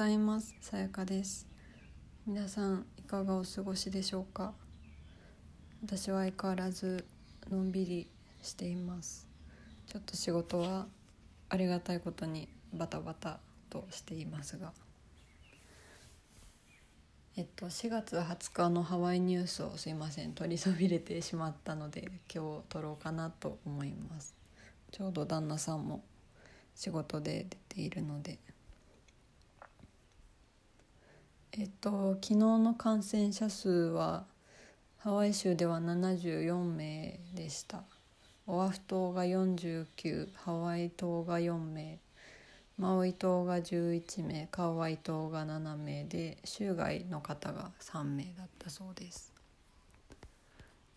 [0.00, 0.54] ざいます。
[0.62, 1.46] さやかです。
[2.26, 4.54] 皆さんいかがお過ごしでしょうか？
[5.84, 7.04] 私は相変わらず
[7.50, 8.10] のんびり
[8.40, 9.28] しています。
[9.86, 10.86] ちょっと仕事は
[11.50, 14.72] ありがたいことにバタバタとしていますが。
[17.36, 20.32] えっと4月20日のハワイニュースをすいません。
[20.32, 24.34] 取りそびれてしまったので今日撮ろうかなと思います。
[24.92, 26.02] ちょうど旦那さんも
[26.74, 28.38] 仕事で出ているので。
[31.58, 34.24] えっと昨日の感染者数は
[34.98, 37.82] ハワイ州では74名でした。
[38.46, 41.98] オアフ島が49ハワイ島が4名
[42.78, 49.32] マウイ島が11名カワイ島が7名で州外の方が3名だったそうです。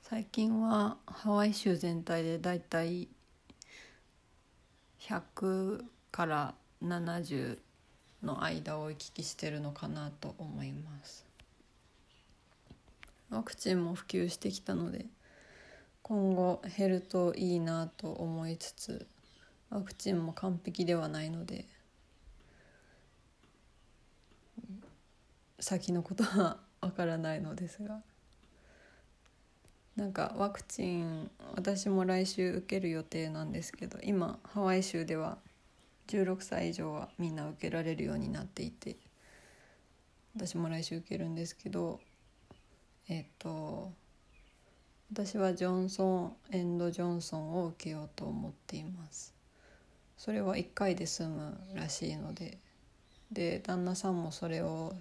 [0.03, 3.07] 最近はハワイ州全体でだいたい
[4.99, 7.57] 100から70
[8.23, 11.25] の間を行き来してるのかなと思います。
[13.29, 15.05] ワクチンも普及してきたので
[16.03, 19.07] 今後減るといいなと思いつつ
[19.71, 21.65] ワクチンも完璧ではないので
[25.59, 28.01] 先のことはわからないのですが。
[29.95, 35.37] なんかワクチン私も来週受ける予定なんですけど今ハワイ州では
[36.07, 38.97] 16歳以上はみんな受けられるようになっていて
[40.35, 41.99] 私も来週受けるんですけど
[43.09, 43.91] えっ、と
[45.11, 49.33] 私はジョンソンエンド・ジョンソンを受けようと思っています。
[50.17, 52.57] それは1回で済むらしいので
[53.31, 54.93] で旦那さんもそれを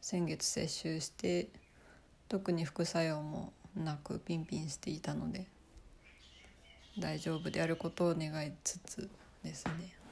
[0.00, 1.48] 先月接種して
[2.28, 5.46] 特に副作用もなくピンピンしていたので
[6.98, 9.08] 大丈夫であることを願いつつ
[9.42, 10.03] ですね。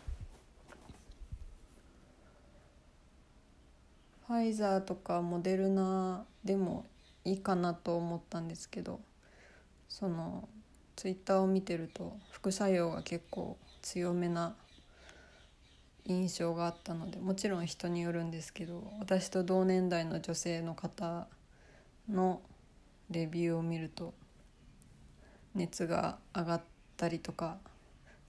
[4.33, 6.87] ファイザーとかモデルナでも
[7.23, 8.99] いいかなと思ったんですけど
[9.91, 10.49] その
[10.97, 14.55] ツイッターを見てると副作用が結構強めな
[16.07, 21.27] 印象があったのでもちろん人によるんですけど私と同年代の女性の方
[22.11, 22.41] の
[23.11, 24.15] レビューを見ると
[25.55, 26.63] 熱が上がっ
[26.97, 27.59] たりとか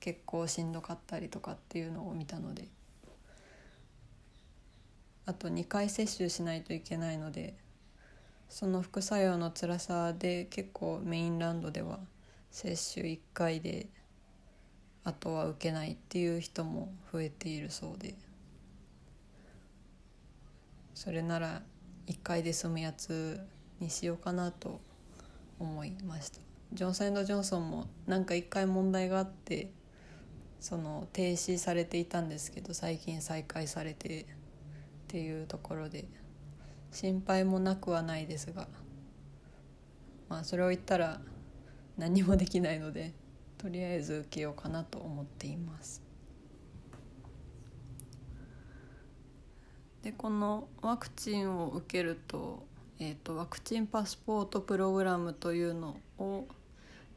[0.01, 2.67] 結構しんどかったりとかっていうのを見たので
[5.25, 7.55] あと2回接種しないといけないので
[8.49, 11.99] その副作用の辛さで結構メインランドでは
[12.51, 13.87] 接種1回で
[15.03, 18.15] あとは受けないっていう人も増えているそうで。
[20.93, 21.63] それなら
[22.07, 23.41] 1回で済むやつ
[23.79, 24.79] にしようかなと
[25.59, 26.39] 思いました。
[26.71, 29.71] ジョンソンジョンソンもなんか1回問題があって
[30.59, 34.42] その停止されていたんですけど最近再開されて。
[35.13, 36.05] っていうところで
[36.91, 38.67] 心配もなくはないですが
[40.27, 41.21] まあそれを言ったら
[41.99, 43.13] 何もできないので
[43.59, 46.01] とりあえず受けようかなと思っています。
[50.01, 52.65] でこのワクチンを受けると,、
[52.99, 56.47] えーと、ワクチンパスポートプログラムというのを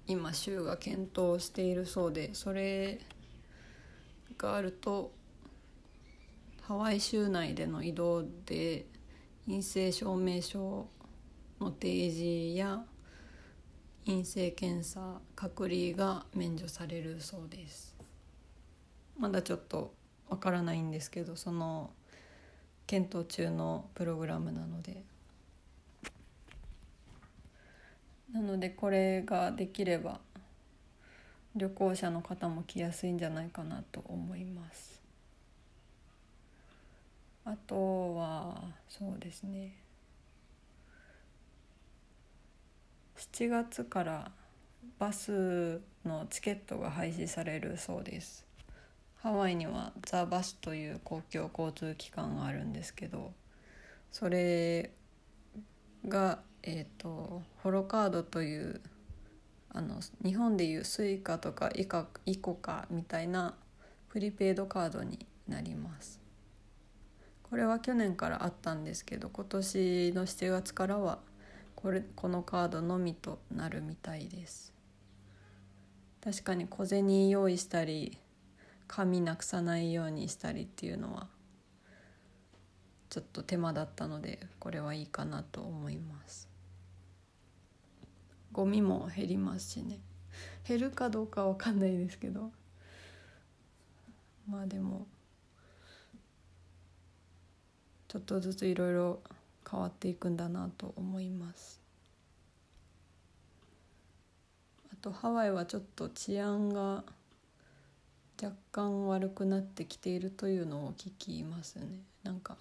[0.06, 3.00] 今州が検討しているそうでそれ
[4.36, 5.12] があると
[6.66, 8.86] ハワイ州内での移動で
[9.46, 10.88] 陰性証明書
[11.60, 12.82] の提示や
[14.04, 17.94] 陰性検査隔離が免除されるそうです。
[19.16, 19.94] まだちょっと
[20.28, 21.92] わからないんですけどその
[22.88, 25.04] 検討中のプログラムなので。
[28.32, 30.18] なのでこれができれば
[31.54, 35.05] 旅行者の方も来やすいんじゃないかなと思います。
[37.46, 39.76] あとはそうですね。
[43.16, 44.32] 7月から
[44.98, 48.44] バスのチケットが廃止されるそうです。
[49.18, 53.32] ハワイには TheBus という公共交通機関があるんですけど
[54.12, 54.90] それ
[56.06, 58.80] がえっ、ー、と HOLO カードという
[59.70, 63.54] あの日本でいうスイカとかイカイコカみたいな
[64.08, 66.25] プリペイドカードになります。
[67.48, 71.18] これは去年からあったんですけど今年の7月からは
[71.76, 74.72] これこのカードのみとなるみたいです。
[76.22, 78.18] 確かに小銭用意したり
[78.88, 81.28] 紙なくさないようにしたりっていうのは
[83.10, 86.48] ちょっと手間だったのでこれはいいかなと思います。
[88.50, 90.00] ゴミも減りますしね。
[90.66, 92.50] 減るかどうかわかんないですけど。
[94.48, 95.06] まあでも
[98.16, 99.20] ちょっとずついろいろ
[99.70, 101.82] 変わっていくんだなと思います。
[104.90, 107.04] あとハワイはちょっと治安が
[108.42, 112.00] 若干悪くなってきているというのを聞きますね。
[112.22, 112.56] なんか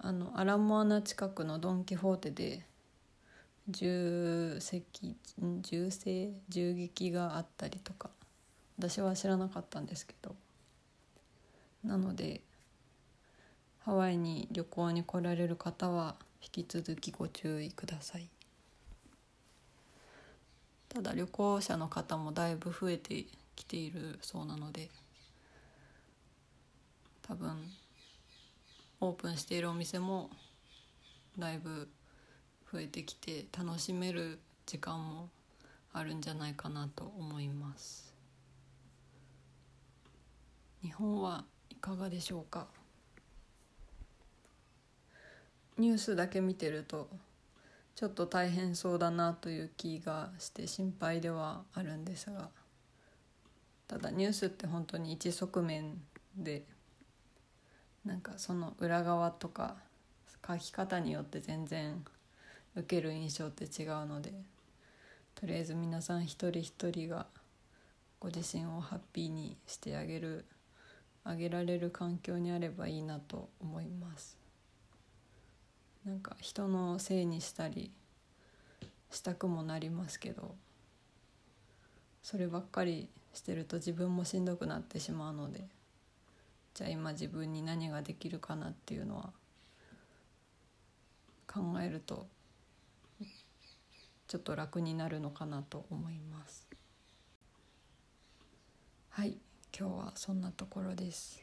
[0.00, 2.66] あのアラモアナ近くのドン・キホーテで
[3.68, 5.16] 銃撃
[5.60, 8.10] 銃声銃撃があったりとか。
[8.76, 10.34] 私は知らなかったんですけど。
[11.84, 12.40] なので
[13.84, 18.26] ハワイに旅行に来られる方は引き続きご注意ください。
[20.88, 24.88] ただ旅行者の方もだいぶ増えてきているそうなので
[27.22, 27.58] 多分
[29.00, 30.30] オープンしているお店も
[31.38, 31.88] だいぶ
[32.72, 35.28] 増えてきて楽しめる時間も
[35.92, 38.14] あるんじゃないかなと思います。
[40.82, 42.66] 日本はいかがでしょうか？
[45.78, 47.08] ニュースだけ見てると
[47.94, 52.48] ちょっと大変そうだなという気がして心配ではあるんですが
[53.86, 55.98] ただニュースって本当に一側面
[56.36, 56.64] で
[58.04, 59.76] なんかその裏側とか
[60.46, 62.04] 書き方によって全然
[62.76, 64.32] 受ける印象って違うので
[65.34, 67.26] とりあえず皆さん一人一人が
[68.20, 70.44] ご自身をハッピーにしてあげる
[71.24, 74.43] あげられる環境にあればいいなと思います。
[76.04, 77.90] なんか人のせいにしたり
[79.10, 80.54] したくもなりますけど
[82.22, 85.64] そればっかりしてると自分もしんどくなってしまうので
[86.74, 89.30] じゃあ今自分に何ができるかなっていうのは
[91.46, 92.26] 考えると
[94.26, 96.66] ちょっと楽になるのかなと思います。
[99.10, 99.36] はい
[99.78, 101.40] 今日はそんなところです。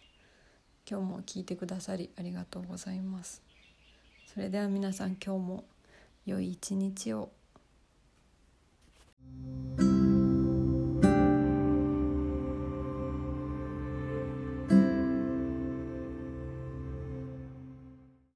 [0.89, 3.50] 今日も聞いてくださりありがとうございます。
[4.33, 5.65] それでは皆さん今日も
[6.25, 7.29] 良い一日を。